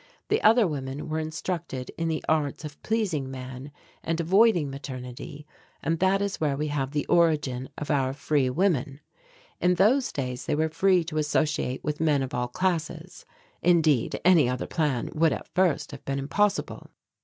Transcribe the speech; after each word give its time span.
The 0.29 0.41
other 0.41 0.65
women 0.65 1.09
were 1.09 1.19
instructed 1.19 1.91
in 1.95 2.07
the 2.07 2.25
arts 2.27 2.65
of 2.65 2.81
pleasing 2.81 3.29
man 3.29 3.71
and 4.03 4.19
avoiding 4.19 4.71
maternity, 4.71 5.45
and 5.83 5.99
that 5.99 6.23
is 6.23 6.41
where 6.41 6.57
we 6.57 6.69
have 6.69 6.89
the 6.89 7.05
origin 7.05 7.69
of 7.77 7.91
our 7.91 8.11
free 8.11 8.49
women. 8.49 9.01
In 9.59 9.75
those 9.75 10.11
days 10.11 10.47
they 10.47 10.55
were 10.55 10.69
free 10.69 11.03
to 11.03 11.19
associate 11.19 11.83
with 11.83 11.99
men 12.01 12.23
of 12.23 12.33
all 12.33 12.47
classes. 12.47 13.27
Indeed 13.61 14.19
any 14.25 14.49
other 14.49 14.65
plan 14.65 15.11
would 15.13 15.33
at 15.33 15.53
first 15.53 15.91
have 15.91 16.03
been 16.03 16.17
impossible. 16.17 16.89